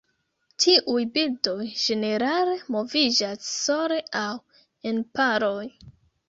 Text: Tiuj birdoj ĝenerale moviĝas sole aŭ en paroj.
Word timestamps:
Tiuj 0.63 1.01
birdoj 1.17 1.67
ĝenerale 1.81 2.55
moviĝas 2.77 3.45
sole 3.51 4.01
aŭ 4.23 4.33
en 4.93 4.99
paroj. 5.21 5.63